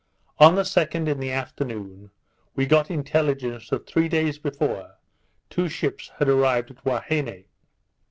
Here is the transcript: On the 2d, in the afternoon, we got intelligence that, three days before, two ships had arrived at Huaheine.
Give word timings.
On 0.39 0.55
the 0.55 0.63
2d, 0.63 1.07
in 1.09 1.19
the 1.19 1.29
afternoon, 1.29 2.09
we 2.55 2.65
got 2.65 2.89
intelligence 2.89 3.69
that, 3.69 3.85
three 3.85 4.09
days 4.09 4.39
before, 4.39 4.95
two 5.51 5.69
ships 5.69 6.09
had 6.17 6.27
arrived 6.27 6.71
at 6.71 6.83
Huaheine. 6.83 7.45